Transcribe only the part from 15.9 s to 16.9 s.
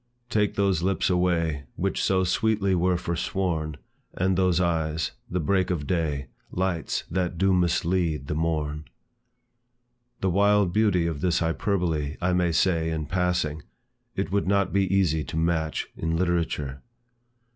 in literature.